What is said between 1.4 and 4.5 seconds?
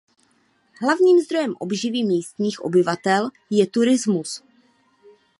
obživy místních obyvatel je turismus.